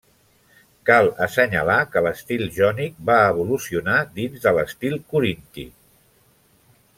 Cal 0.89 1.09
assenyalar 1.25 1.75
que 1.95 2.03
l'estil 2.05 2.45
jònic 2.55 2.95
va 3.11 3.19
evolucionar 3.35 3.99
dins 4.17 4.43
de 4.47 4.55
l'estil 4.57 4.97
corinti. 5.13 5.69